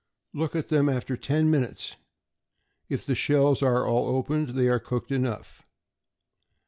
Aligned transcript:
Look 0.33 0.55
at 0.55 0.69
them 0.69 0.89
after 0.89 1.15
ten 1.15 1.51
minutes. 1.51 1.95
If 2.89 3.05
the 3.05 3.13
shells 3.13 3.61
are 3.61 3.85
all 3.85 4.07
opened, 4.09 4.49
they 4.55 4.67
are 4.67 4.79
cooked 4.79 5.11
enough. 5.11 5.61